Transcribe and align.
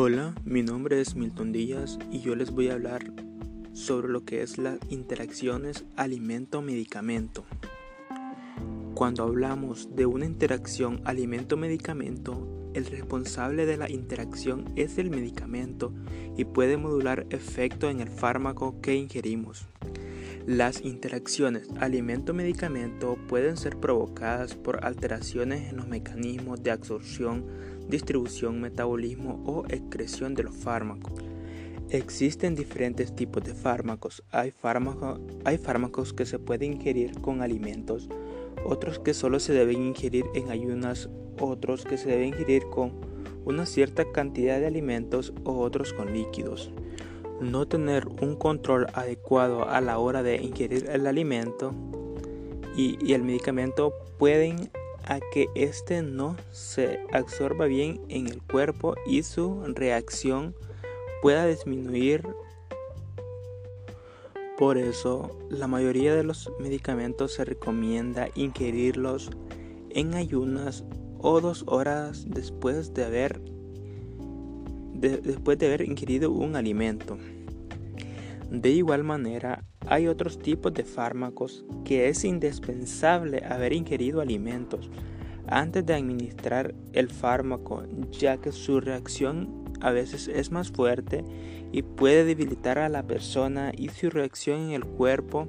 Hola, 0.00 0.32
mi 0.44 0.62
nombre 0.62 1.00
es 1.00 1.16
Milton 1.16 1.50
Díaz 1.50 1.98
y 2.12 2.20
yo 2.20 2.36
les 2.36 2.52
voy 2.52 2.68
a 2.68 2.74
hablar 2.74 3.02
sobre 3.72 4.06
lo 4.06 4.24
que 4.24 4.42
es 4.42 4.56
las 4.56 4.78
interacciones 4.90 5.86
alimento-medicamento. 5.96 7.44
Cuando 8.94 9.24
hablamos 9.24 9.96
de 9.96 10.06
una 10.06 10.24
interacción 10.24 11.00
alimento-medicamento, 11.04 12.70
el 12.74 12.86
responsable 12.86 13.66
de 13.66 13.76
la 13.76 13.90
interacción 13.90 14.72
es 14.76 14.98
el 14.98 15.10
medicamento 15.10 15.92
y 16.36 16.44
puede 16.44 16.76
modular 16.76 17.26
efecto 17.30 17.90
en 17.90 17.98
el 17.98 18.08
fármaco 18.08 18.80
que 18.80 18.94
ingerimos. 18.94 19.66
Las 20.48 20.82
interacciones 20.82 21.68
alimento-medicamento 21.78 23.18
pueden 23.28 23.58
ser 23.58 23.76
provocadas 23.76 24.54
por 24.54 24.82
alteraciones 24.82 25.68
en 25.68 25.76
los 25.76 25.88
mecanismos 25.88 26.62
de 26.62 26.70
absorción, 26.70 27.44
distribución, 27.86 28.58
metabolismo 28.58 29.42
o 29.44 29.66
excreción 29.66 30.34
de 30.34 30.44
los 30.44 30.56
fármacos. 30.56 31.12
Existen 31.90 32.54
diferentes 32.54 33.14
tipos 33.14 33.44
de 33.44 33.52
fármacos. 33.52 34.24
Hay, 34.30 34.54
fármacos 35.58 36.14
que 36.14 36.24
se 36.24 36.38
pueden 36.38 36.72
ingerir 36.72 37.20
con 37.20 37.42
alimentos, 37.42 38.08
otros 38.64 38.98
que 39.00 39.12
solo 39.12 39.40
se 39.40 39.52
deben 39.52 39.82
ingerir 39.82 40.24
en 40.34 40.50
ayunas, 40.50 41.10
otros 41.38 41.84
que 41.84 41.98
se 41.98 42.08
deben 42.08 42.28
ingerir 42.28 42.62
con 42.70 42.92
una 43.44 43.66
cierta 43.66 44.10
cantidad 44.12 44.58
de 44.58 44.66
alimentos 44.66 45.34
o 45.44 45.58
otros 45.58 45.92
con 45.92 46.14
líquidos 46.14 46.72
no 47.40 47.66
tener 47.66 48.06
un 48.20 48.36
control 48.36 48.86
adecuado 48.94 49.68
a 49.68 49.80
la 49.80 49.98
hora 49.98 50.22
de 50.22 50.36
ingerir 50.36 50.88
el 50.90 51.06
alimento 51.06 51.74
y, 52.76 53.12
el 53.12 53.22
medicamento 53.22 53.92
pueden 54.18 54.70
a 55.04 55.20
que 55.32 55.48
éste 55.54 56.02
no 56.02 56.36
se 56.52 57.00
absorba 57.12 57.66
bien 57.66 58.00
en 58.08 58.28
el 58.28 58.42
cuerpo 58.42 58.94
y 59.06 59.22
su 59.22 59.62
reacción 59.66 60.54
pueda 61.22 61.46
disminuir. 61.46 62.26
Por 64.56 64.76
eso, 64.76 65.36
la 65.48 65.66
mayoría 65.66 66.14
de 66.14 66.24
los 66.24 66.52
medicamentos 66.60 67.32
se 67.32 67.44
recomienda 67.44 68.28
ingerirlos 68.34 69.30
en 69.90 70.14
ayunas 70.14 70.84
o 71.18 71.40
dos 71.40 71.64
horas 71.66 72.26
después 72.28 72.92
de 72.94 73.04
haber 73.04 73.40
después 75.00 75.58
de 75.58 75.66
haber 75.66 75.82
ingerido 75.82 76.30
un 76.30 76.56
alimento. 76.56 77.16
De 78.50 78.70
igual 78.70 79.04
manera, 79.04 79.64
hay 79.86 80.06
otros 80.06 80.38
tipos 80.38 80.72
de 80.72 80.84
fármacos 80.84 81.64
que 81.84 82.08
es 82.08 82.24
indispensable 82.24 83.42
haber 83.44 83.72
ingerido 83.72 84.20
alimentos 84.20 84.90
antes 85.46 85.84
de 85.84 85.94
administrar 85.94 86.74
el 86.92 87.08
fármaco, 87.08 87.84
ya 88.10 88.38
que 88.38 88.52
su 88.52 88.80
reacción 88.80 89.64
a 89.80 89.90
veces 89.90 90.28
es 90.28 90.50
más 90.50 90.70
fuerte 90.70 91.24
y 91.72 91.82
puede 91.82 92.24
debilitar 92.24 92.78
a 92.78 92.88
la 92.88 93.02
persona 93.02 93.72
y 93.76 93.88
su 93.88 94.10
reacción 94.10 94.60
en 94.60 94.70
el 94.70 94.84
cuerpo 94.84 95.46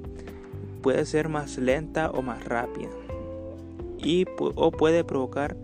puede 0.82 1.04
ser 1.04 1.28
más 1.28 1.58
lenta 1.58 2.10
o 2.10 2.22
más 2.22 2.44
rápida 2.44 2.90
y 3.98 4.24
o 4.38 4.70
puede 4.70 5.04
provocar 5.04 5.56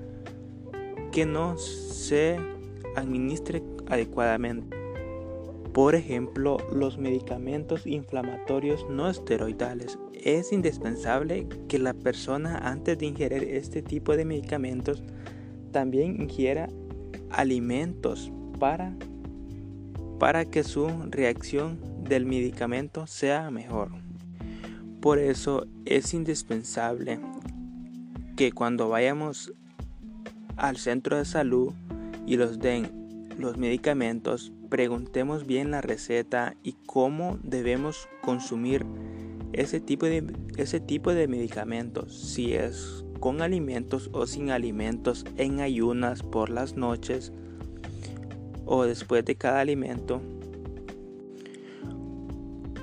que 1.12 1.24
no 1.24 1.56
se 1.56 2.38
administre 2.96 3.62
adecuadamente. 3.88 4.76
Por 5.72 5.94
ejemplo, 5.94 6.56
los 6.72 6.96
medicamentos 6.96 7.86
inflamatorios 7.86 8.86
no 8.88 9.10
esteroidales. 9.10 9.98
Es 10.14 10.52
indispensable 10.52 11.46
que 11.68 11.78
la 11.78 11.92
persona 11.92 12.56
antes 12.58 12.98
de 12.98 13.06
ingerir 13.06 13.44
este 13.44 13.82
tipo 13.82 14.16
de 14.16 14.24
medicamentos 14.24 15.02
también 15.72 16.20
ingiera 16.20 16.68
alimentos 17.30 18.32
para, 18.58 18.96
para 20.18 20.46
que 20.46 20.64
su 20.64 20.88
reacción 21.10 21.78
del 22.04 22.24
medicamento 22.24 23.06
sea 23.06 23.50
mejor. 23.50 23.90
Por 25.02 25.18
eso 25.18 25.66
es 25.84 26.14
indispensable 26.14 27.20
que 28.36 28.52
cuando 28.52 28.88
vayamos 28.88 29.52
al 30.56 30.78
centro 30.78 31.18
de 31.18 31.24
salud 31.24 31.72
y 32.26 32.36
los 32.36 32.58
den 32.58 33.05
los 33.38 33.58
medicamentos, 33.58 34.52
preguntemos 34.68 35.46
bien 35.46 35.70
la 35.70 35.80
receta 35.80 36.56
y 36.62 36.74
cómo 36.86 37.38
debemos 37.42 38.08
consumir 38.22 38.84
ese 39.52 39.80
tipo 39.80 40.06
de, 40.06 40.24
ese 40.56 40.80
tipo 40.80 41.12
de 41.14 41.28
medicamentos, 41.28 42.14
si 42.14 42.54
es 42.54 43.04
con 43.20 43.40
alimentos 43.42 44.10
o 44.12 44.26
sin 44.26 44.50
alimentos, 44.50 45.24
en 45.36 45.60
ayunas 45.60 46.22
por 46.22 46.50
las 46.50 46.76
noches 46.76 47.32
o 48.64 48.84
después 48.84 49.24
de 49.24 49.36
cada 49.36 49.60
alimento. 49.60 50.20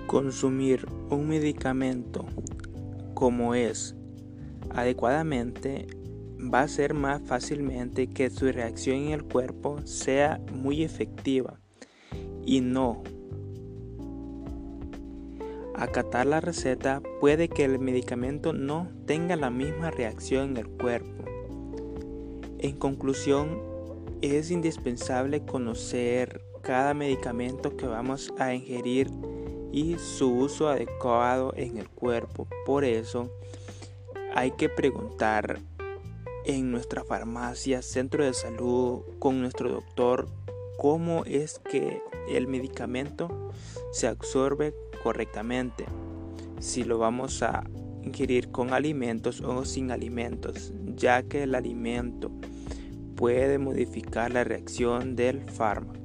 Consumir 0.08 0.86
un 1.10 1.28
medicamento 1.28 2.26
como 3.14 3.56
es 3.56 3.96
adecuadamente 4.72 5.88
va 6.52 6.62
a 6.62 6.68
ser 6.68 6.94
más 6.94 7.22
fácilmente 7.22 8.08
que 8.08 8.30
su 8.30 8.52
reacción 8.52 8.98
en 8.98 9.12
el 9.12 9.24
cuerpo 9.24 9.80
sea 9.86 10.40
muy 10.54 10.84
efectiva 10.84 11.60
y 12.46 12.62
no 12.62 13.04
acatar 15.76 16.26
la 16.26 16.40
receta 16.40 17.02
puede 17.20 17.50
que 17.50 17.66
el 17.66 17.80
medicamento 17.80 18.54
no 18.54 18.88
tenga 19.06 19.36
la 19.36 19.50
misma 19.50 19.92
reacción 19.92 20.52
en 20.52 20.58
el 20.58 20.68
cuerpo. 20.68 21.24
En 22.60 22.78
conclusión, 22.78 23.62
es 24.22 24.52
indispensable 24.52 25.44
conocer 25.46 26.42
cada 26.62 26.94
medicamento 26.94 27.76
que 27.76 27.86
vamos 27.86 28.34
a 28.38 28.54
ingerir 28.54 29.12
y 29.74 29.98
su 29.98 30.34
uso 30.34 30.70
adecuado 30.70 31.54
en 31.58 31.78
el 31.78 31.90
cuerpo. 31.90 32.48
Por 32.66 32.86
eso 32.86 33.30
hay 34.34 34.52
que 34.52 34.70
preguntar 34.70 35.60
en 36.46 36.72
nuestra 36.72 37.04
farmacia, 37.04 37.82
centro 37.82 38.26
de 38.26 38.34
salud, 38.34 39.02
con 39.20 39.42
nuestro 39.42 39.70
doctor, 39.70 40.28
cómo 40.78 41.24
es 41.26 41.60
que 41.60 42.02
el 42.30 42.48
medicamento 42.48 43.52
se 43.92 44.08
absorbe 44.08 44.74
correctamente. 45.04 45.86
Si 46.60 46.84
lo 46.84 46.98
vamos 46.98 47.44
a 47.44 47.64
ingerir 48.04 48.50
con 48.52 48.74
alimentos 48.74 49.42
o 49.42 49.66
sin 49.66 49.92
alimentos, 49.92 50.74
ya 50.96 51.24
que 51.24 51.44
el 51.44 51.56
alimento 51.56 52.32
puede 53.16 53.58
modificar 53.58 54.32
la 54.32 54.44
reacción 54.44 55.16
del 55.16 55.50
fármaco. 55.50 56.03